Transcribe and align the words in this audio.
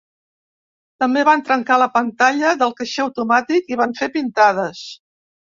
També 1.03 1.25
van 1.27 1.43
trencar 1.49 1.77
la 1.83 1.89
pantalla 1.99 2.55
del 2.63 2.75
caixer 2.81 3.05
automàtic 3.05 3.73
i 3.75 3.81
van 3.83 3.97
fer 4.01 4.11
pintades. 4.17 4.83